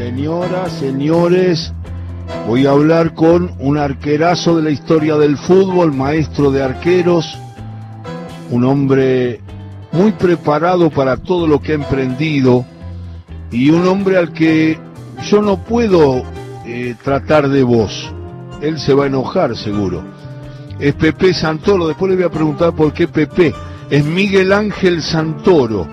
[0.00, 1.74] Señoras, señores,
[2.48, 7.38] voy a hablar con un arquerazo de la historia del fútbol, maestro de arqueros,
[8.50, 9.42] un hombre
[9.92, 12.64] muy preparado para todo lo que ha emprendido
[13.50, 14.78] y un hombre al que
[15.30, 16.22] yo no puedo
[16.64, 18.10] eh, tratar de vos.
[18.62, 20.02] Él se va a enojar seguro.
[20.78, 23.52] Es Pepe Santoro, después le voy a preguntar por qué Pepe.
[23.90, 25.86] Es Miguel Ángel Santoro.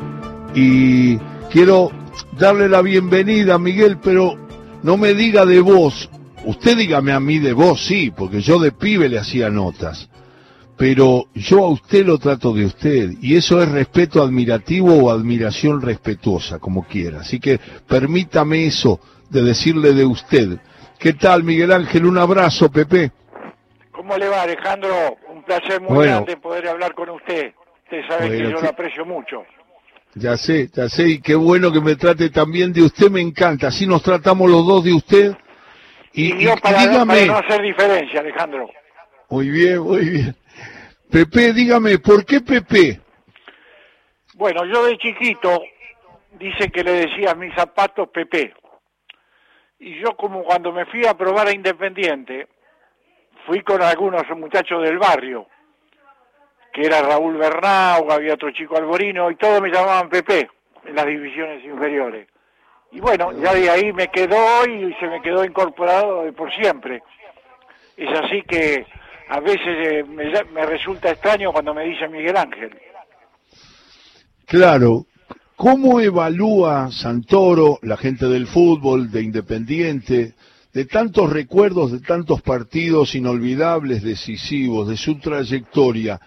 [0.55, 1.17] Y
[1.51, 1.91] quiero
[2.37, 4.37] darle la bienvenida, Miguel, pero
[4.83, 6.09] no me diga de vos.
[6.45, 10.09] Usted dígame a mí de vos, sí, porque yo de pibe le hacía notas.
[10.77, 15.81] Pero yo a usted lo trato de usted, y eso es respeto admirativo o admiración
[15.81, 17.21] respetuosa, como quiera.
[17.21, 20.59] Así que permítame eso de decirle de usted.
[20.99, 22.05] ¿Qué tal, Miguel Ángel?
[22.05, 23.11] Un abrazo, Pepe.
[23.91, 25.17] ¿Cómo le va, Alejandro?
[25.33, 27.53] Un placer muy grande poder hablar con usted.
[27.83, 29.43] Usted sabe que yo lo aprecio mucho.
[30.15, 33.67] Ya sé, ya sé, y qué bueno que me trate también de usted, me encanta.
[33.67, 35.37] Así nos tratamos los dos de usted.
[36.13, 37.27] Y, yo para, dígame...
[37.27, 38.69] no hacer diferencia, Alejandro.
[39.29, 40.35] Muy bien, muy bien.
[41.11, 42.99] Pepe, dígame, ¿por qué Pepe?
[44.33, 45.61] Bueno, yo de chiquito,
[46.39, 48.53] dice que le decía a mis zapatos Pepe.
[49.79, 52.47] Y yo como cuando me fui a probar a Independiente,
[53.45, 55.47] fui con algunos muchachos del barrio
[56.77, 60.47] que era Raúl Bernau, había otro chico Alborino, y todos me llamaban Pepe
[60.85, 62.27] en las divisiones inferiores.
[62.91, 67.01] Y bueno, ya de ahí me quedó y se me quedó incorporado por siempre.
[67.97, 68.85] Es así que
[69.27, 72.69] a veces eh, me, resulta extraño cuando me dice Miguel Ángel.
[74.45, 75.07] Claro,
[75.55, 80.35] ¿cómo evalúa Santoro, la gente del fútbol, de Independiente,
[80.73, 86.21] de tantos recuerdos, de tantos partidos inolvidables, decisivos, de su trayectoria?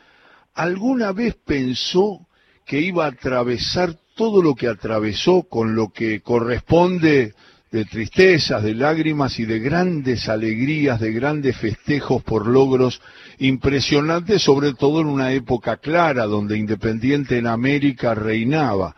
[0.54, 2.26] ¿Alguna vez pensó
[2.66, 7.34] que iba a atravesar todo lo que atravesó con lo que corresponde
[7.70, 13.00] de tristezas, de lágrimas y de grandes alegrías, de grandes festejos por logros
[13.38, 18.96] impresionantes, sobre todo en una época clara donde Independiente en América reinaba.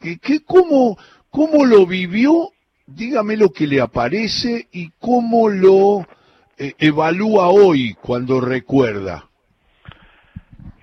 [0.00, 0.98] ¿Qué, cómo,
[1.30, 2.50] ¿Cómo lo vivió?
[2.86, 6.06] Dígame lo que le aparece y cómo lo
[6.56, 9.27] eh, evalúa hoy cuando recuerda.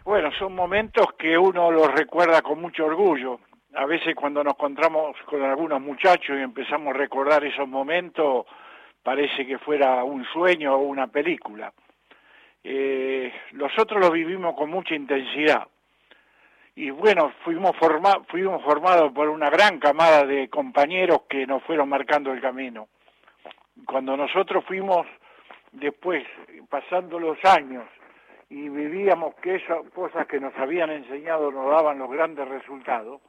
[0.05, 3.39] Bueno, son momentos que uno los recuerda con mucho orgullo.
[3.73, 8.45] A veces cuando nos encontramos con algunos muchachos y empezamos a recordar esos momentos,
[9.01, 11.73] parece que fuera un sueño o una película.
[12.63, 15.67] Eh, nosotros los vivimos con mucha intensidad.
[16.75, 17.75] Y bueno, fuimos,
[18.27, 22.89] fuimos formados por una gran camada de compañeros que nos fueron marcando el camino.
[23.87, 25.07] Cuando nosotros fuimos
[25.71, 26.23] después,
[26.69, 27.85] pasando los años,
[28.55, 33.19] y vivíamos que esas cosas que nos habían enseñado nos daban los grandes resultados,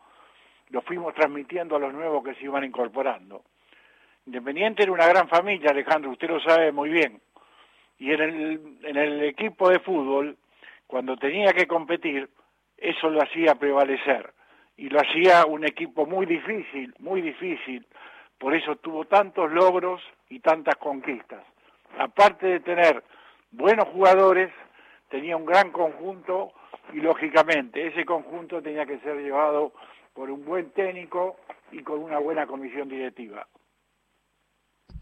[0.68, 3.42] lo fuimos transmitiendo a los nuevos que se iban incorporando.
[4.24, 7.20] Independiente era una gran familia, Alejandro, usted lo sabe muy bien.
[7.98, 10.36] Y en el, en el equipo de fútbol,
[10.86, 12.30] cuando tenía que competir,
[12.76, 14.32] eso lo hacía prevalecer.
[14.76, 17.84] Y lo hacía un equipo muy difícil, muy difícil.
[18.38, 20.00] Por eso tuvo tantos logros
[20.30, 21.42] y tantas conquistas.
[21.98, 23.02] Aparte de tener
[23.50, 24.52] buenos jugadores,
[25.08, 26.52] tenía un gran conjunto
[26.92, 29.72] y lógicamente ese conjunto tenía que ser llevado
[30.14, 31.36] por un buen técnico
[31.72, 33.46] y con una buena comisión directiva.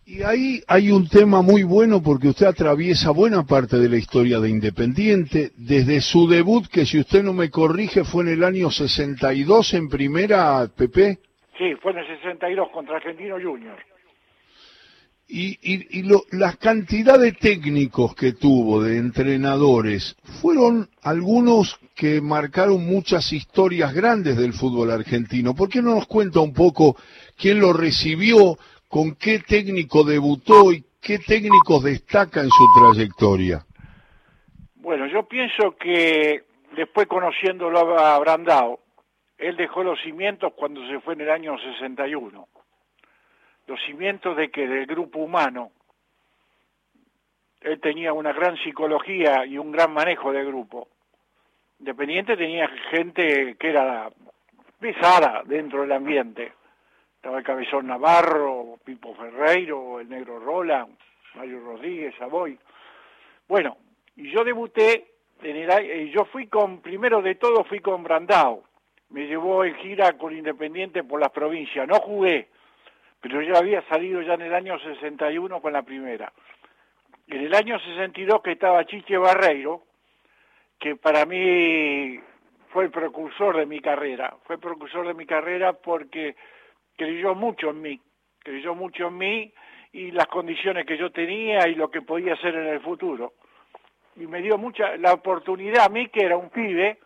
[0.06, 4.38] Y ahí hay un tema muy bueno porque usted atraviesa buena parte de la historia
[4.38, 8.70] de Independiente, desde su debut, que si usted no me corrige fue en el año
[8.70, 11.20] 62 en primera, Pepe.
[11.56, 13.93] Sí, fue en el 62 contra Argentino Junior
[15.36, 23.32] y, y la cantidad de técnicos que tuvo, de entrenadores, fueron algunos que marcaron muchas
[23.32, 25.52] historias grandes del fútbol argentino.
[25.52, 26.96] ¿Por qué no nos cuenta un poco
[27.36, 28.56] quién lo recibió,
[28.88, 33.64] con qué técnico debutó y qué técnicos destaca en su trayectoria?
[34.76, 36.44] Bueno, yo pienso que
[36.76, 38.78] después conociéndolo a Brandao,
[39.36, 42.46] él dejó los cimientos cuando se fue en el año 61
[43.66, 45.70] los cimientos de que del grupo humano.
[47.60, 50.88] Él tenía una gran psicología y un gran manejo de grupo.
[51.78, 54.10] Independiente tenía gente que era
[54.78, 56.52] pesada dentro del ambiente.
[57.16, 60.94] Estaba el Cabezón Navarro, Pipo Ferreiro, el Negro Roland,
[61.34, 62.58] Mario Rodríguez, Savoy.
[63.48, 63.78] Bueno,
[64.16, 65.06] y yo debuté,
[65.42, 68.64] en el, yo fui con, primero de todo fui con Brandao.
[69.08, 71.88] Me llevó en gira con Independiente por las provincias.
[71.88, 72.48] No jugué,
[73.24, 76.30] pero yo había salido ya en el año 61 con la primera.
[77.26, 79.84] En el año 62 que estaba Chiche Barreiro,
[80.78, 82.20] que para mí
[82.68, 86.36] fue el precursor de mi carrera, fue el precursor de mi carrera porque
[86.98, 88.00] creyó mucho en mí,
[88.40, 89.54] creyó mucho en mí
[89.94, 93.32] y las condiciones que yo tenía y lo que podía hacer en el futuro.
[94.16, 96.98] Y me dio mucha la oportunidad a mí, que era un pibe,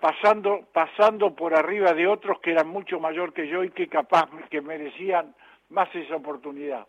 [0.00, 4.28] pasando, pasando por arriba de otros que eran mucho mayor que yo y que capaz
[4.50, 5.34] que merecían
[5.70, 6.86] más esa oportunidad.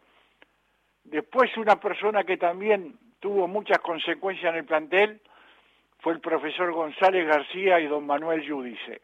[1.03, 5.21] Después una persona que también tuvo muchas consecuencias en el plantel
[5.99, 9.01] fue el profesor González García y don Manuel Yudice,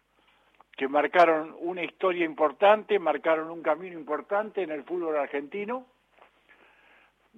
[0.78, 5.88] que marcaron una historia importante, marcaron un camino importante en el fútbol argentino,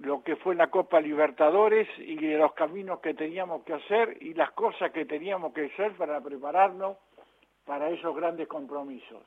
[0.02, 4.52] lo que fue la Copa Libertadores y los caminos que teníamos que hacer y las
[4.52, 6.98] cosas que teníamos que hacer para prepararnos
[7.66, 9.24] para esos grandes compromisos.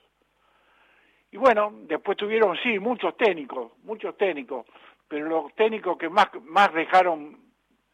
[1.33, 4.67] Y bueno, después tuvieron, sí, muchos técnicos, muchos técnicos,
[5.07, 7.39] pero los técnicos que más, más dejaron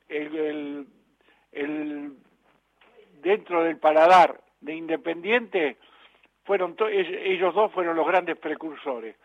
[0.09, 0.87] el,
[3.23, 5.77] dentro del paladar de Independiente
[6.45, 9.17] fueron ellos dos fueron los grandes precursores.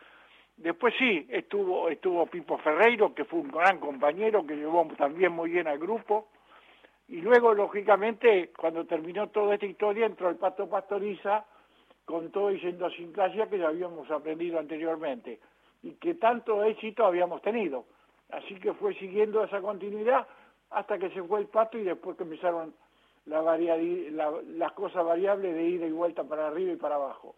[0.62, 5.50] Después sí, estuvo, estuvo Pipo Ferreiro, que fue un gran compañero, que llevó también muy
[5.50, 6.28] bien al grupo.
[7.08, 11.46] Y luego, lógicamente, cuando terminó toda esta historia, entró el Pato Pastoriza
[12.06, 15.40] con todo sin clase que ya habíamos aprendido anteriormente
[15.82, 17.86] y que tanto éxito habíamos tenido.
[18.30, 20.28] Así que fue siguiendo esa continuidad
[20.70, 22.76] hasta que se fue el Pato y después que empezaron
[23.26, 27.36] la las cosas variables de ida y vuelta para arriba y para abajo.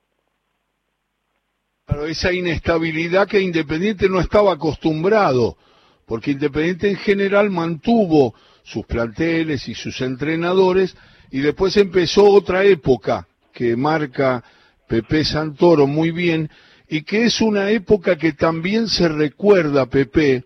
[1.85, 5.57] Pero esa inestabilidad que Independiente no estaba acostumbrado,
[6.06, 8.33] porque Independiente en general mantuvo
[8.63, 10.95] sus planteles y sus entrenadores
[11.31, 14.44] y después empezó otra época que marca
[14.88, 16.50] Pepe Santoro muy bien
[16.88, 20.44] y que es una época que también se recuerda, Pepe,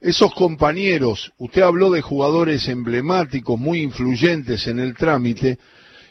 [0.00, 5.58] esos compañeros, usted habló de jugadores emblemáticos, muy influyentes en el trámite,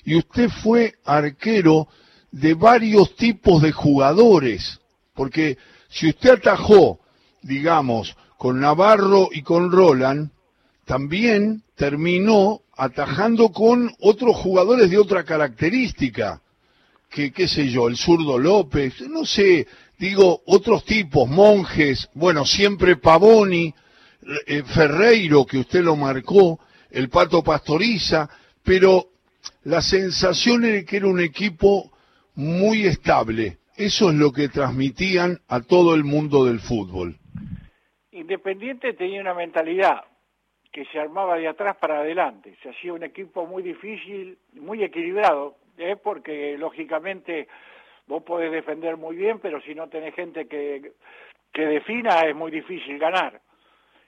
[0.03, 1.87] y usted fue arquero
[2.31, 4.79] de varios tipos de jugadores,
[5.13, 5.57] porque
[5.89, 6.99] si usted atajó,
[7.41, 10.29] digamos, con Navarro y con Roland,
[10.85, 16.41] también terminó atajando con otros jugadores de otra característica,
[17.09, 19.67] que qué sé yo, el zurdo López, no sé,
[19.97, 23.73] digo, otros tipos, monjes, bueno, siempre Pavoni,
[24.45, 26.59] eh, Ferreiro, que usted lo marcó,
[26.91, 28.29] el Pato Pastoriza,
[28.63, 29.09] pero
[29.63, 31.91] la sensación era que era un equipo
[32.39, 33.57] muy estable.
[33.75, 37.17] Eso es lo que transmitían a todo el mundo del fútbol.
[38.11, 40.05] Independiente tenía una mentalidad
[40.71, 42.55] que se armaba de atrás para adelante.
[42.63, 45.97] Se hacía un equipo muy difícil, muy equilibrado, ¿eh?
[46.01, 47.49] porque lógicamente
[48.07, 50.93] vos podés defender muy bien, pero si no tenés gente que,
[51.51, 53.41] que defina es muy difícil ganar.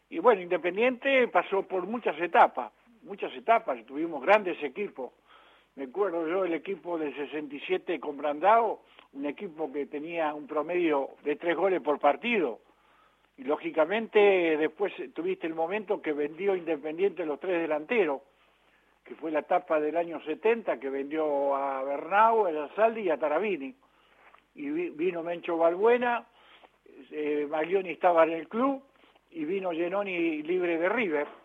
[0.09, 2.71] Y bueno, Independiente pasó por muchas etapas,
[3.03, 5.11] muchas etapas, tuvimos grandes equipos,
[5.81, 8.83] me acuerdo yo el equipo del 67 con Brandao,
[9.13, 12.59] un equipo que tenía un promedio de tres goles por partido.
[13.35, 14.19] Y lógicamente
[14.57, 18.21] después tuviste el momento que vendió Independiente los tres delanteros,
[19.03, 23.17] que fue la etapa del año 70 que vendió a Bernau, a Saldi y a
[23.17, 23.73] Tarabini.
[24.53, 26.27] Y vino Mencho Balbuena,
[27.09, 28.83] eh, Maglioni estaba en el club
[29.31, 31.40] y vino Genoni libre de River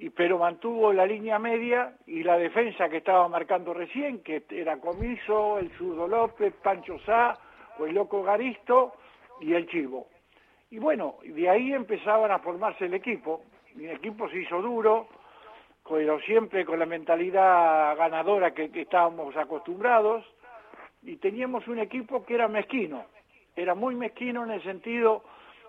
[0.00, 4.78] y, pero mantuvo la línea media y la defensa que estaba marcando recién, que era
[4.78, 7.38] Comiso, el Zurdo López, Pancho Sá,
[7.78, 8.94] o el Loco Garisto
[9.42, 10.08] y el Chivo.
[10.70, 13.42] Y bueno, de ahí empezaban a formarse el equipo,
[13.76, 15.06] y el equipo se hizo duro,
[15.86, 20.24] pero siempre con la mentalidad ganadora que, que estábamos acostumbrados,
[21.02, 23.04] y teníamos un equipo que era mezquino,
[23.54, 25.24] era muy mezquino en el sentido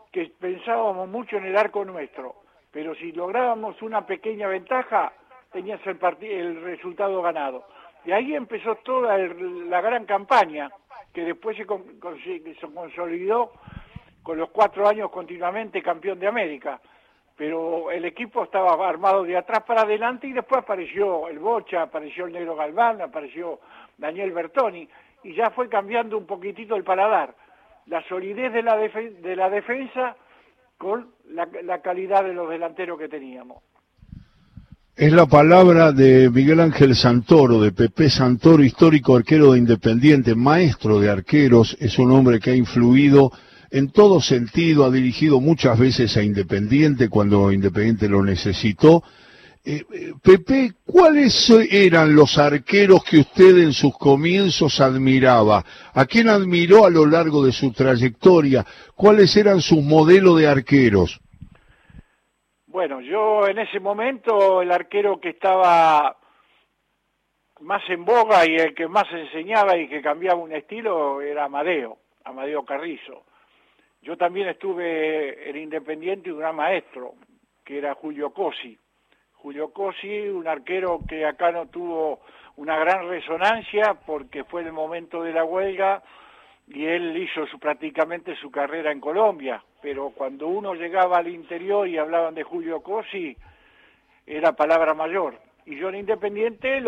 [0.09, 2.35] que pensábamos mucho en el arco nuestro
[2.71, 5.11] pero si lográbamos una pequeña ventaja,
[5.51, 7.65] tenías el, el resultado ganado.
[8.05, 10.71] De ahí empezó toda la gran campaña,
[11.13, 13.51] que después se, consolidó
[14.23, 16.79] con los cuatro años continuamente campeón de América.
[17.35, 22.25] Pero el equipo estaba armado de atrás para adelante y después apareció el Bocha, apareció
[22.25, 23.59] el Negro Galván, apareció
[23.97, 24.87] Daniel Bertoni
[25.23, 27.33] y ya fue cambiando un poquitito el paladar.
[27.87, 30.15] La solidez de la, de la defensa
[30.81, 33.59] con la, calidad de los delanteros que teníamos.
[34.95, 40.99] Es la palabra de Miguel Ángel Santoro, de Pepe Santoro, histórico arquero de Independiente, maestro
[40.99, 43.31] de arqueros, es un hombre que ha influido
[43.69, 49.03] en todo sentido, ha dirigido muchas veces a Independiente cuando Independiente lo necesitó,
[49.63, 55.63] eh, eh, Pepe, ¿cuáles eran los arqueros que usted en sus comienzos admiraba?
[55.93, 58.65] ¿A quién admiró a lo largo de su trayectoria?
[58.95, 61.19] ¿Cuáles eran sus modelos de arqueros?
[62.65, 66.17] Bueno, yo en ese momento el arquero que estaba
[67.59, 71.99] más en boga y el que más enseñaba y que cambiaba un estilo era Amadeo,
[72.23, 73.25] Amadeo Carrizo.
[74.01, 77.13] Yo también estuve en Independiente un gran maestro,
[77.63, 78.79] que era Julio Cosi.
[79.41, 82.19] Julio Cosi, un arquero que acá no tuvo
[82.57, 86.03] una gran resonancia porque fue el momento de la huelga
[86.67, 91.97] y él hizo prácticamente su carrera en Colombia, pero cuando uno llegaba al interior y
[91.97, 93.35] hablaban de Julio Cosi,
[94.27, 95.39] era palabra mayor.
[95.65, 96.83] Y yo en Independiente,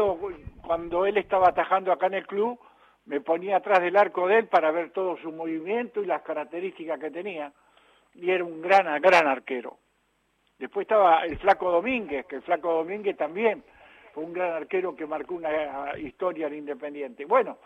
[0.62, 2.60] cuando él estaba atajando acá en el club,
[3.06, 7.00] me ponía atrás del arco de él para ver todo su movimiento y las características
[7.00, 7.52] que tenía.
[8.14, 9.78] Y era un gran, gran arquero.
[10.60, 13.64] Después estaba el Flaco Domínguez, que el Flaco Domínguez también
[14.14, 17.26] fue un gran arquero que marcó una historia en Independiente.
[17.26, 17.58] Bueno,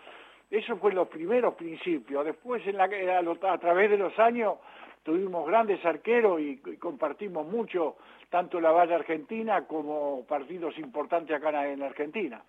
[0.50, 2.26] eso fue los primeros principios.
[2.26, 4.56] Después, en la, a través de los años,
[5.04, 7.98] tuvimos grandes arqueros y, compartimos mucho,
[8.30, 12.42] tanto la Valle Argentina como partidos importantes acá en Argentina.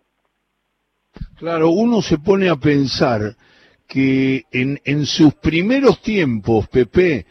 [1.37, 3.21] Claro, uno se pone a pensar
[3.87, 7.27] que en, en sus primeros tiempos, Pepe,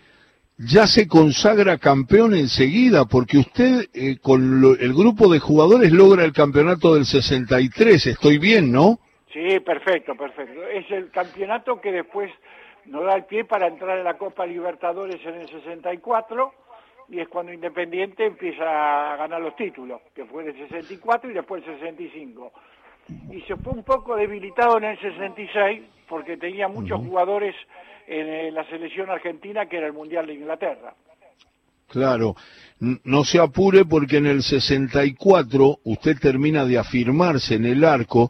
[0.58, 6.34] ya se consagra campeón enseguida, porque usted eh, con el grupo de jugadores logra el
[6.34, 9.00] campeonato del 63, estoy bien, ¿no?
[9.32, 10.64] Sí, perfecto, perfecto.
[10.68, 12.32] Es el campeonato que después
[12.86, 16.54] nos da el pie para entrar en la Copa Libertadores en el 64
[17.10, 21.34] y es cuando Independiente empieza a ganar los títulos, que fue en el 64 y
[21.34, 22.52] después el 65
[23.32, 27.56] y se fue un poco debilitado en el 66 porque tenía muchos jugadores
[28.08, 30.96] en la selección argentina que era el Mundial de Inglaterra.
[31.88, 32.36] Claro,
[32.80, 38.30] no se apure porque en el 64 usted termina de afirmarse en el arco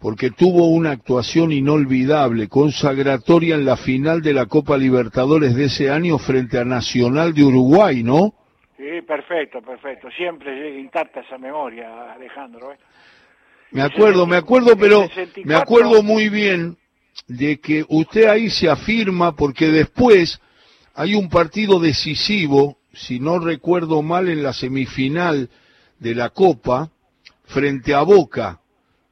[0.00, 5.90] porque tuvo una actuación inolvidable, consagratoria en la final de la Copa Libertadores de ese
[5.90, 8.34] año frente a Nacional de Uruguay, ¿no?
[8.76, 10.10] Sí, perfecto, perfecto.
[10.10, 12.72] Siempre llega intacta esa memoria, Alejandro.
[12.72, 12.76] ¿eh?
[13.70, 15.08] Me acuerdo, me acuerdo, pero
[15.44, 16.76] me acuerdo muy bien
[17.28, 20.40] de que usted ahí se afirma porque después
[20.94, 25.50] hay un partido decisivo, si no recuerdo mal, en la semifinal
[25.98, 26.90] de la Copa,
[27.44, 28.60] frente a Boca,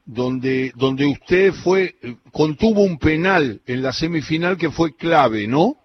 [0.05, 1.97] donde, donde usted fue,
[2.31, 5.77] contuvo un penal en la semifinal que fue clave, ¿no?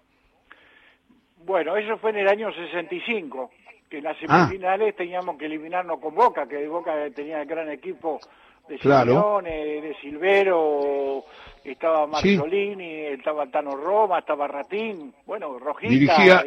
[1.44, 3.50] Bueno, eso fue en el año 65,
[3.88, 4.46] que en las ah.
[4.46, 8.20] semifinales teníamos que eliminarnos con Boca, que Boca tenía el gran equipo
[8.68, 9.40] de claro.
[9.42, 11.24] de Silvero,
[11.64, 15.92] estaba Marzolini, estaba Tano Roma, estaba Ratín, bueno, Rojita.
[15.92, 16.44] Dirigía,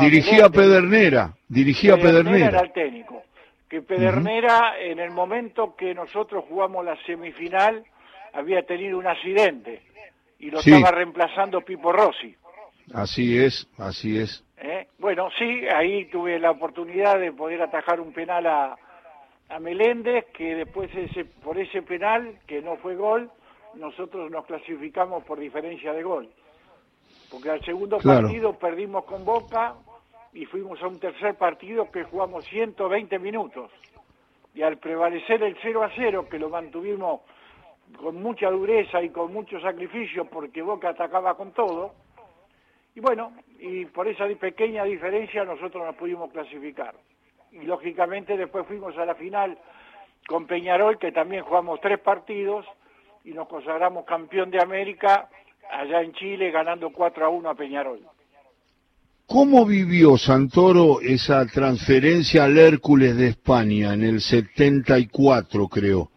[0.00, 2.48] dirigía Pedernera, dirigía Pedernera.
[2.48, 3.22] era el técnico.
[3.68, 7.84] Que Pedernera, en el momento que nosotros jugamos la semifinal,
[8.32, 9.82] había tenido un accidente
[10.38, 12.34] y lo estaba reemplazando Pipo Rossi.
[12.94, 14.44] Así es, así es.
[14.58, 14.86] ¿Eh?
[14.98, 18.76] Bueno, sí, ahí tuve la oportunidad de poder atajar un penal a,
[19.48, 23.30] a Meléndez, que después ese, por ese penal, que no fue gol,
[23.74, 26.28] nosotros nos clasificamos por diferencia de gol.
[27.30, 29.74] Porque al segundo partido perdimos con Boca
[30.32, 33.70] y fuimos a un tercer partido que jugamos 120 minutos.
[34.54, 37.20] Y al prevalecer el 0 a 0, que lo mantuvimos
[37.96, 41.92] con mucha dureza y con mucho sacrificio porque Boca atacaba con todo,
[42.94, 46.94] y bueno, y por esa pequeña diferencia nosotros nos pudimos clasificar
[47.60, 49.58] y lógicamente después fuimos a la final
[50.26, 52.66] con Peñarol, que también jugamos tres partidos
[53.24, 55.28] y nos consagramos campeón de América
[55.70, 58.00] allá en Chile ganando 4 a 1 a Peñarol.
[59.26, 66.10] ¿Cómo vivió Santoro esa transferencia al Hércules de España en el 74, creo?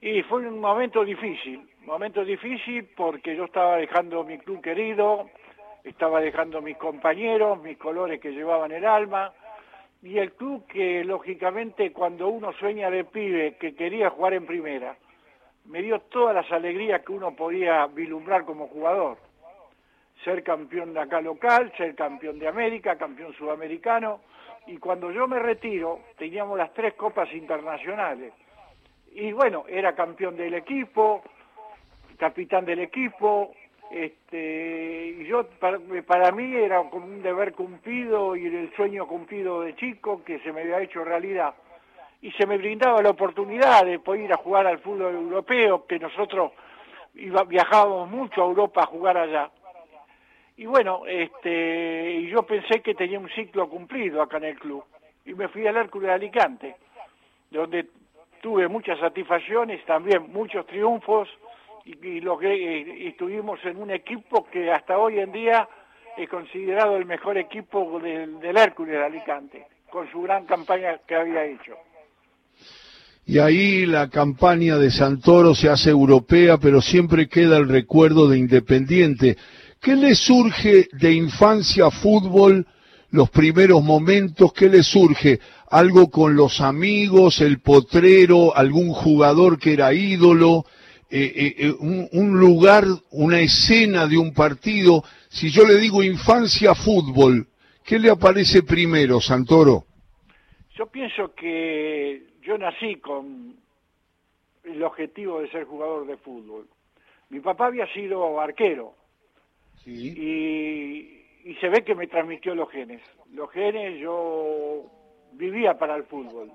[0.00, 5.28] Y fue un momento difícil, momento difícil porque yo estaba dejando mi club querido,
[5.84, 9.30] estaba dejando mis compañeros, mis colores que llevaban el alma,
[10.02, 14.96] y el club que lógicamente cuando uno sueña de pibe que quería jugar en primera,
[15.66, 19.18] me dio todas las alegrías que uno podía vislumbrar como jugador.
[20.24, 24.20] Ser campeón de acá local, ser campeón de América, campeón sudamericano,
[24.66, 28.32] y cuando yo me retiro teníamos las tres copas internacionales.
[29.12, 31.22] Y bueno, era campeón del equipo,
[32.18, 33.52] capitán del equipo,
[33.90, 40.22] este, yo para, mí era como un deber cumplido y el sueño cumplido de chico
[40.24, 41.54] que se me había hecho realidad.
[42.22, 45.98] Y se me brindaba la oportunidad de poder ir a jugar al fútbol europeo que
[45.98, 46.52] nosotros
[47.14, 49.50] iba, viajábamos mucho a Europa a jugar allá.
[50.56, 54.84] Y bueno este yo pensé que tenía un ciclo cumplido acá en el club.
[55.24, 56.76] Y me fui al Hércules de Alicante
[57.50, 57.86] donde
[58.40, 61.28] tuve muchas satisfacciones también muchos triunfos
[62.02, 65.68] y, lo que estuvimos en un equipo que hasta hoy en día
[66.16, 71.14] es considerado el mejor equipo del, del Hércules de Alicante, con su gran campaña que
[71.14, 71.74] había hecho.
[73.26, 78.38] Y ahí la campaña de Santoro se hace europea, pero siempre queda el recuerdo de
[78.38, 79.36] Independiente,
[79.80, 82.66] ¿Qué le surge de infancia fútbol,
[83.12, 84.52] los primeros momentos?
[84.52, 85.40] ¿Qué le surge?
[85.70, 90.66] ¿Algo con los amigos, el potrero, algún jugador que era ídolo?
[91.12, 91.74] Eh, eh, eh,
[92.12, 95.02] un, lugar, una escena de un partido.
[95.28, 97.48] Si yo le digo infancia fútbol,
[97.84, 99.86] ¿qué le aparece primero, Santoro?
[100.76, 103.56] Yo pienso que yo nací con
[104.62, 106.68] el objetivo de ser jugador de fútbol.
[107.28, 108.94] Mi papá había sido arquero
[109.84, 113.02] y, y se ve que me transmitió los genes.
[113.32, 114.84] Los genes yo
[115.32, 116.52] vivía para el fútbol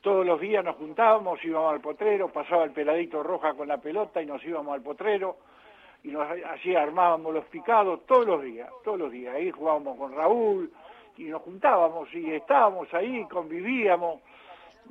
[0.00, 4.22] todos los días nos juntábamos, íbamos al potrero, pasaba el peladito roja con la pelota
[4.22, 5.36] y nos íbamos al potrero
[6.02, 9.34] y nos así armábamos los picados todos los días, todos los días.
[9.34, 10.70] Ahí jugábamos con Raúl
[11.18, 14.20] y nos juntábamos y estábamos ahí, convivíamos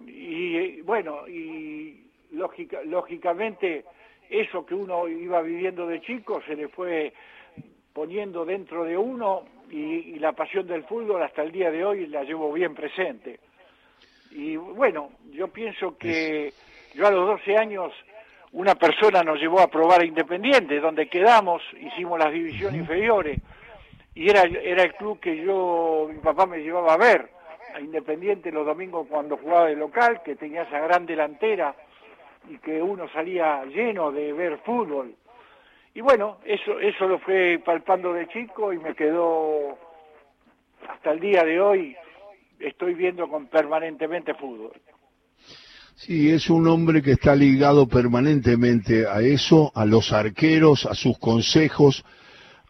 [0.06, 3.86] y bueno, y lógica, lógicamente
[4.30, 7.12] eso que uno iba viviendo de chico se le fue
[7.94, 12.24] poniendo dentro de uno y la pasión del fútbol hasta el día de hoy la
[12.24, 13.40] llevo bien presente.
[14.32, 16.54] Y bueno, yo pienso que
[16.94, 17.94] yo a los 12 años
[18.52, 23.40] una persona nos llevó a probar a Independiente, donde quedamos, hicimos las divisiones inferiores,
[24.16, 27.30] y era, era el club que yo, mi papá me llevaba a ver,
[27.74, 31.76] a Independiente los domingos cuando jugaba de local, que tenía esa gran delantera
[32.50, 35.14] y que uno salía lleno de ver fútbol.
[35.94, 39.78] Y bueno, eso, eso lo fue palpando de chico y me quedó
[40.88, 41.96] hasta el día de hoy
[42.60, 44.74] estoy viendo con permanentemente fútbol.
[45.96, 51.18] Sí, es un hombre que está ligado permanentemente a eso, a los arqueros, a sus
[51.18, 52.06] consejos,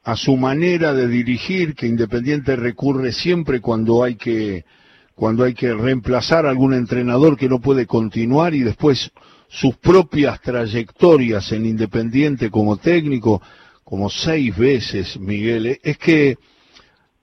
[0.03, 4.65] a su manera de dirigir, que Independiente recurre siempre cuando hay que
[5.13, 9.11] cuando hay que reemplazar a algún entrenador que no puede continuar y después
[9.49, 13.41] sus propias trayectorias en Independiente como técnico,
[13.83, 16.37] como seis veces, Miguel, es que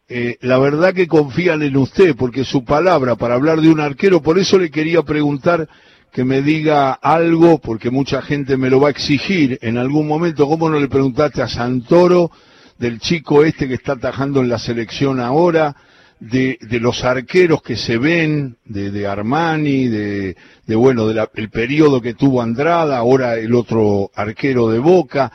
[0.08, 4.22] eh, la verdad que confían en usted, porque su palabra para hablar de un arquero,
[4.22, 5.68] por eso le quería preguntar
[6.12, 10.46] que me diga algo, porque mucha gente me lo va a exigir en algún momento,
[10.46, 12.30] ¿cómo no le preguntaste a Santoro
[12.78, 15.74] del chico este que está atajando en la selección ahora?
[16.18, 20.34] De, los arqueros que se ven, de, de Armani, de,
[20.66, 25.30] de bueno, del periodo que tuvo Andrada, ahora el otro arquero de Boca,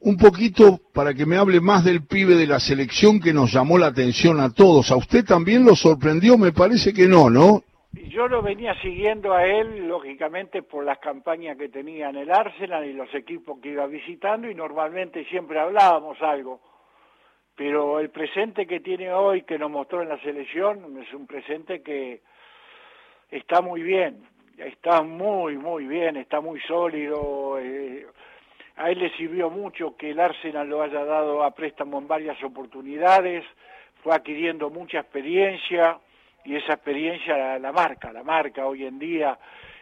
[0.00, 3.78] un poquito para que me hable más del pibe de la selección que nos llamó
[3.78, 4.90] la atención a todos.
[4.90, 6.38] ¿A usted también lo sorprendió?
[6.38, 7.62] Me parece que no, ¿no?
[7.92, 12.84] Yo lo venía siguiendo a él, lógicamente, por las campañas que tenía en el Arsenal
[12.84, 16.60] y los equipos que iba visitando y normalmente siempre hablábamos algo.
[17.56, 21.82] Pero el presente que tiene hoy, que nos mostró en la selección, es un presente
[21.82, 22.20] que
[23.30, 24.22] está muy bien,
[24.58, 27.58] está muy, muy bien, está muy sólido.
[27.58, 28.06] Eh,
[28.78, 32.42] a él le sirvió mucho que el Arsenal lo haya dado a préstamo en varias
[32.44, 33.44] oportunidades,
[34.02, 35.98] fue adquiriendo mucha experiencia
[36.44, 39.36] y esa experiencia la, marca, la marca hoy en día.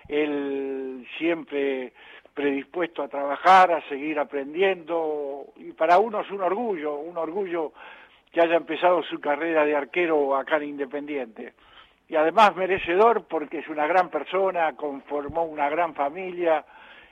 [0.08, 1.92] Él siempre
[2.32, 7.72] predispuesto a trabajar, a seguir aprendiendo y para uno es un orgullo, un orgullo
[8.32, 11.52] que haya empezado su carrera de arquero acá en Independiente.
[12.08, 16.64] Y además merecedor porque es una gran persona, conformó una gran familia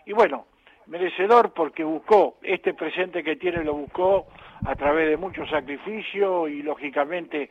[0.06, 0.46] y bueno,
[0.86, 4.26] merecedor porque buscó, este presente que tiene lo buscó
[4.66, 7.50] a través de mucho sacrificio y lógicamente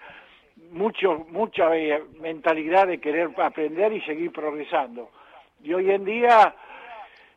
[0.72, 5.10] mucho, mucha eh, mentalidad de querer aprender y seguir progresando.
[5.64, 6.54] Y hoy en día,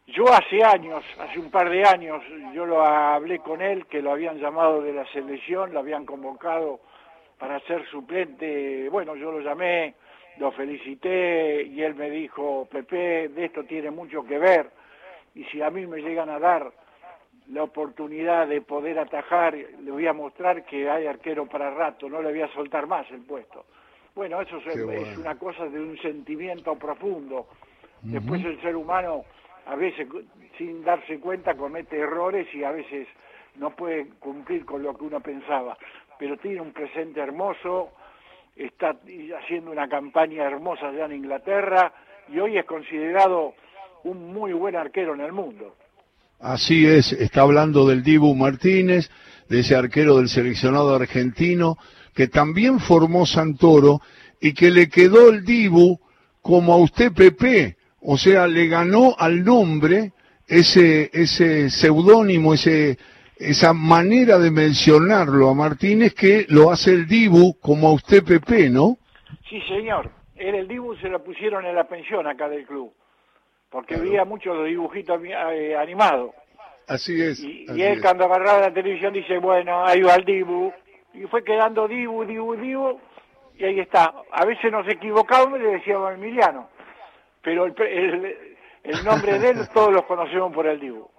[0.06, 4.12] yo hace años, hace un par de años, yo lo hablé con él, que lo
[4.12, 6.80] habían llamado de la selección, lo habían convocado
[7.38, 9.94] para ser suplente, bueno, yo lo llamé,
[10.38, 14.70] lo felicité y él me dijo, Pepe, de esto tiene mucho que ver
[15.37, 16.72] y si a mí me llegan a dar
[17.51, 22.22] la oportunidad de poder atajar, le voy a mostrar que hay arquero para rato, no
[22.22, 23.66] le voy a soltar más el puesto.
[24.14, 27.49] Bueno, eso es, una cosa de un sentimiento profundo.
[28.01, 29.25] Después el ser humano
[29.66, 30.09] a veces
[30.57, 33.07] sin darse cuenta comete errores y a veces
[33.57, 35.77] no puede cumplir con lo que uno pensaba,
[36.18, 37.90] pero tiene un presente hermoso,
[38.55, 38.96] está
[39.38, 41.92] haciendo una campaña hermosa allá en Inglaterra
[42.29, 43.55] y hoy es considerado
[44.06, 45.74] un muy buen arquero en el mundo.
[46.40, 49.10] Así es, está hablando del Dibu Martínez,
[49.48, 51.76] de ese arquero del seleccionado argentino,
[52.14, 54.00] que también formó Santoro
[54.40, 55.98] y que le quedó el Dibu
[56.40, 60.12] como a usted Pepe, o sea, le ganó al nombre
[60.46, 62.98] ese, ese seudónimo, ese,
[63.36, 68.70] esa manera de mencionarlo a Martínez que lo hace el Dibu como a usted Pepe,
[68.70, 68.98] ¿no?
[69.48, 70.12] Sí, señor.
[70.36, 72.92] Era el Dibu se lo pusieron en la pensión acá del club
[73.76, 76.30] porque veía muchos dibujitos eh, animados.
[76.88, 77.40] Así es.
[77.40, 78.00] Y, así él es.
[78.00, 80.72] cuando agarraba la televisión dice, bueno, ahí va el Dibu.
[81.12, 82.98] Y fue quedando Dibu, Dibu, Dibu.
[83.58, 84.14] Y ahí está.
[84.32, 86.70] A veces nos equivocábamos y le decíamos Emiliano.
[87.42, 88.36] Pero el, pre- el,
[88.82, 91.10] el nombre de él todos los conocemos por el Dibu.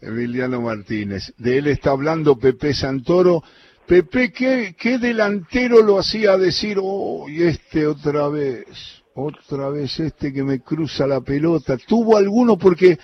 [0.00, 1.34] Emiliano Martínez.
[1.38, 3.42] De él está hablando Pepe Santoro.
[3.84, 10.32] Pepe, ¿qué, qué delantero lo hacía decir, oh, y este otra vez, otra vez este
[10.32, 11.76] que me cruza la pelota?
[11.76, 12.56] ¿Tuvo alguno?
[12.56, 12.98] Porque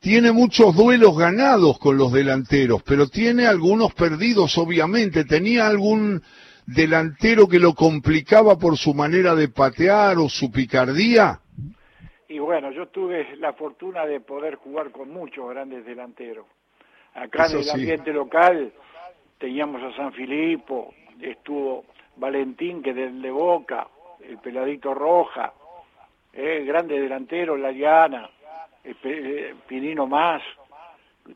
[0.00, 5.24] tiene muchos duelos ganados con los delanteros, pero tiene algunos perdidos, obviamente.
[5.24, 6.20] ¿Tenía algún
[6.66, 11.40] delantero que lo complicaba por su manera de patear o su picardía?
[12.28, 16.46] Y bueno, yo tuve la fortuna de poder jugar con muchos grandes delanteros.
[17.14, 17.70] Acá Eso en el sí.
[17.70, 18.72] ambiente local
[19.38, 21.84] teníamos a San Filipo, estuvo
[22.16, 23.88] Valentín, que del de Boca,
[24.28, 25.52] el Peladito Roja,
[26.32, 28.28] eh, grande delantero, Lariana,
[28.82, 30.42] el Pe- eh, Pinino Más,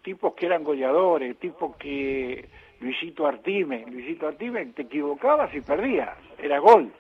[0.03, 2.49] tipos que eran goleadores, tipos que
[2.81, 6.93] Luisito Artime, Luisito Artime, te equivocabas y perdías, era gol.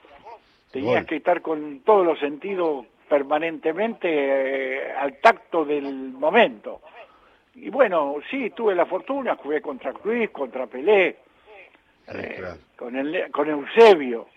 [0.72, 1.06] Tenías Gol.
[1.06, 6.82] que estar con todos los sentidos permanentemente eh, al tacto del momento.
[7.54, 11.16] Y bueno, sí, tuve la fortuna, jugué contra Cruz, contra Pelé,
[12.08, 12.58] eh, claro.
[12.76, 14.28] con, el, con Eusebio.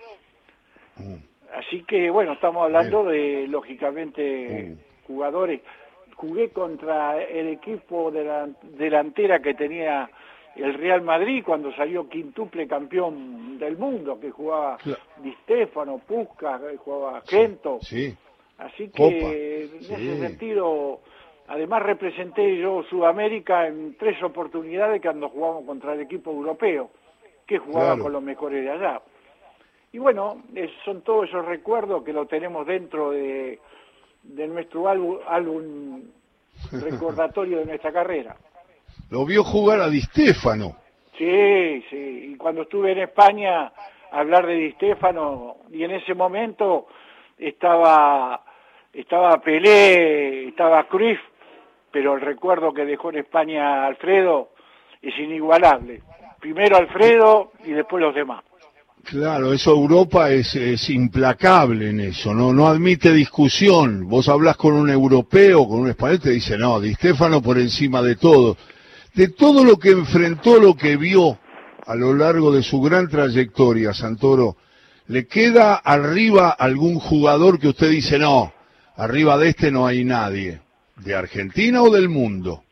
[0.96, 1.16] Mm.
[1.54, 5.62] Así que bueno, estamos hablando de, lógicamente, jugadores.
[6.16, 10.10] Jugué contra el equipo de la delantera que tenía
[10.56, 15.00] el Real Madrid cuando salió quintuple campeón del mundo, que jugaba Claro.
[15.24, 17.80] Di Stefano, Puskas, jugaba Gento.
[17.82, 18.16] Sí,
[18.60, 19.94] Así que en sí.
[19.96, 21.00] ese sentido,
[21.48, 26.92] además representé yo Sudamérica en tres oportunidades cuando jugamos contra el equipo europeo,
[27.48, 28.04] que jugaba Claro.
[28.04, 29.02] con los mejores de allá.
[29.94, 33.60] Y bueno, es- son todos esos recuerdos que lo tenemos dentro de,
[34.24, 36.02] de nuestro álbum, álbum
[36.72, 38.36] recordatorio de nuestra carrera.
[39.10, 40.76] lo vio jugar a Di Stefano.
[41.18, 43.72] Sí, sí, y cuando estuve en España,
[44.12, 46.88] hablar de Di Stefano, y en ese momento
[47.38, 48.42] estaba,
[48.94, 51.20] estaba Pelé, estaba Cruyff,
[51.92, 54.52] pero el recuerdo que dejó en España Alfredo
[55.02, 56.02] es inigualable.
[56.40, 58.44] Primero Alfredo y después los demás.
[59.04, 64.08] Claro, eso Europa es, implacable en eso, no no admite discusión.
[64.08, 68.02] Vos hablas con un europeo, con un español, te dice, no, Di Stefano por encima
[68.02, 68.58] de todo.
[69.14, 71.38] De todo lo que enfrentó, lo que vio
[71.86, 74.56] a lo largo de su gran trayectoria, Santoro,
[75.08, 78.54] ¿le queda arriba algún jugador que usted dice, no,
[78.96, 80.62] arriba de este no hay nadie?
[80.98, 82.64] ¿De Argentina o del mundo?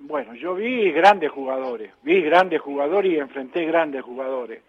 [0.00, 4.60] Bueno, yo vi grandes jugadores, vi grandes jugadores y enfrenté grandes jugadores.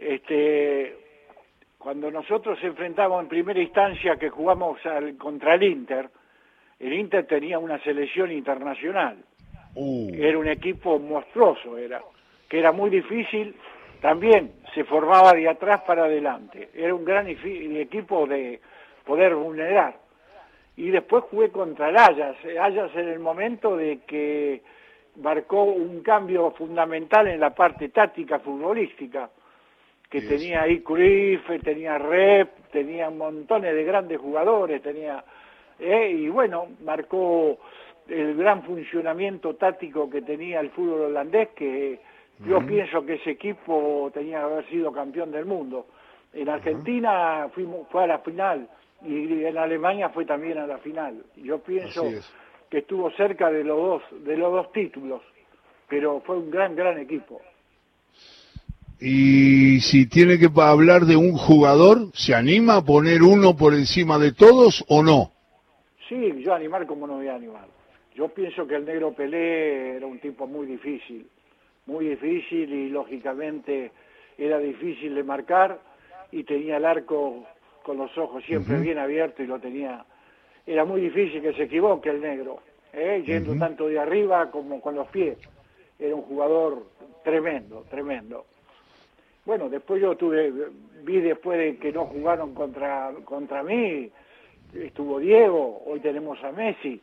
[0.00, 0.96] Este,
[1.78, 6.08] cuando nosotros enfrentamos en primera instancia que jugamos al- contra el Inter,
[6.78, 9.18] el Inter tenía una selección internacional,
[9.76, 12.02] Uh, era un equipo monstruoso, era,
[12.48, 13.54] que era muy difícil,
[14.00, 18.60] también se formaba de atrás para adelante, era un gran equipo de
[19.04, 19.96] poder vulnerar.
[20.76, 24.60] Y después jugué contra el Ajax, Ajax en el momento de que
[25.22, 29.30] marcó un cambio fundamental en la parte táctica futbolística,
[30.10, 35.24] que Sí, tenía ahí Cruyff, tenía Rep, tenía montones de grandes jugadores, tenía
[35.78, 37.58] eh, y bueno, marcó
[38.08, 41.98] el gran funcionamiento táctico que tenía el fútbol holandés, que
[42.46, 45.86] yo pienso que ese equipo tenía que haber sido campeón del mundo.
[46.32, 48.68] En Argentina fuimos, fue a la final
[49.06, 51.22] y en Alemania fue también a la final.
[51.36, 52.32] Yo pienso es.
[52.68, 55.22] que estuvo cerca de los dos, de los dos títulos,
[55.88, 57.40] pero fue un gran, gran equipo.
[59.00, 64.18] Y si tiene que hablar de un jugador, ¿se anima a poner uno por encima
[64.18, 65.32] de todos o no?
[66.06, 67.66] Sí, yo animar como no voy a animar.
[68.14, 71.26] Yo pienso que el negro Pelé era un tipo muy difícil,
[71.86, 73.92] muy difícil y lógicamente
[74.36, 75.80] era difícil de marcar
[76.30, 77.46] y tenía el arco
[77.82, 80.04] con los ojos siempre bien abiertos y lo tenía.
[80.66, 82.58] Era muy difícil que se equivoque el negro,
[82.92, 83.22] ¿eh?
[83.24, 85.38] yendo tanto de arriba como con los pies.
[85.98, 86.84] Era un jugador
[87.24, 88.44] tremendo, tremendo.
[89.50, 90.52] Bueno, después yo tuve,
[91.02, 94.08] vi después de que no jugaron contra, contra mí,
[94.72, 97.00] estuvo Diego, hoy tenemos a Messi,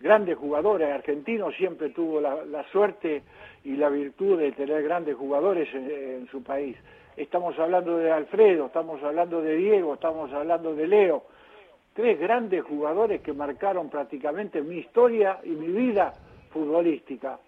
[0.00, 3.22] grandes jugadores, Argentino siempre tuvo la, la suerte
[3.62, 6.76] y la virtud de tener grandes jugadores en, en su país.
[7.16, 11.26] Estamos hablando de Alfredo, estamos hablando de Diego, estamos hablando de Leo,
[11.94, 16.12] tres grandes jugadores que marcaron prácticamente mi historia y mi vida
[16.50, 17.38] futbolística.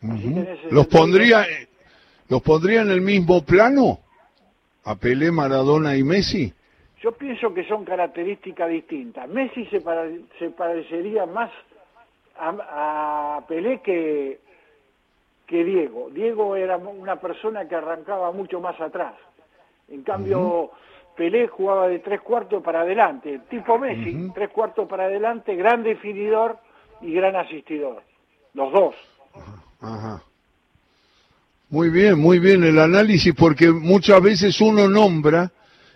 [0.00, 1.46] ¿Los sentido- pondría,
[2.28, 3.98] ¿Los pondría en el mismo plano?
[4.84, 6.52] ¿A Pelé, Maradona y Messi?
[7.02, 9.28] Yo pienso que son características distintas.
[9.28, 10.08] Messi se, para-
[10.38, 11.50] se parecería más
[12.38, 14.40] a, Pelé que,
[15.46, 16.10] que Diego.
[16.10, 19.14] Diego era una persona que arrancaba mucho más atrás.
[19.88, 20.70] En cambio,
[21.16, 26.58] Pelé jugaba de tres cuartos para adelante, tipo Messi, tres cuartos para adelante, gran definidor
[27.02, 28.02] y gran asistidor.
[28.54, 28.94] Los dos.
[29.80, 30.22] Ajá.
[31.72, 35.50] Muy bien, muy bien el análisis, porque muchas veces uno nombra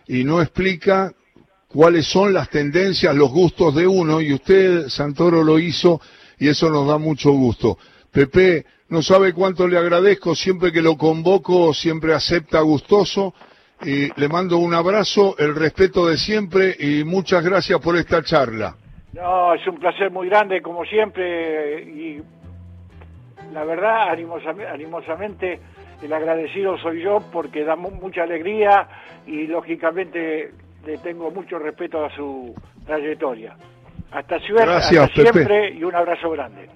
[0.08, 1.12] y no explica
[1.68, 6.00] cuáles son las tendencias, los gustos de uno, y usted, Santoro, lo hizo
[6.38, 7.76] y eso nos da mucho gusto.
[8.10, 13.34] Pepe, no sabe cuánto le agradezco, siempre que lo convoco, siempre acepta gustoso,
[13.82, 18.76] y le mando un abrazo, el respeto de siempre y muchas gracias por esta charla.
[19.12, 22.22] No, es un placer muy grande, como siempre, y
[23.56, 25.58] la verdad, animosamente,
[26.02, 28.86] el agradecido soy yo porque da mucha alegría
[29.26, 30.52] y lógicamente
[30.84, 33.56] le tengo mucho respeto a su trayectoria.
[34.10, 36.68] Hasta, Gracias, siempre y un abrazo grande.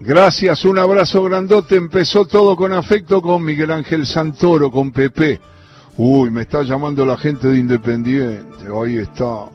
[0.00, 1.76] Gracias, un abrazo grandote.
[1.76, 5.38] Empezó todo con afecto con Miguel Ángel Santoro, con Pepe.
[5.98, 8.64] Uy, me está llamando la gente de Independiente.
[8.74, 9.50] Ahí está.